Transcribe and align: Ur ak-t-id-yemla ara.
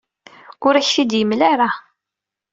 Ur 0.65 0.73
ak-t-id-yemla 0.75 1.41
ara. 1.51 1.69